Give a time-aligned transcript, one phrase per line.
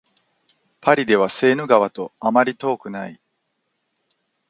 [0.81, 3.21] パリではセーヌ川とあまり遠くない